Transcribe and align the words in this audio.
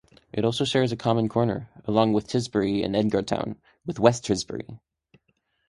It 0.33 0.43
also 0.43 0.65
shares 0.65 0.91
a 0.91 0.95
common 0.97 1.29
corner, 1.29 1.69
along 1.85 2.13
with 2.13 2.25
Tisbury 2.25 2.83
and 2.83 2.95
Edgartown, 2.95 3.57
with 3.85 3.99
West 3.99 4.25
Tisbury. 4.25 4.79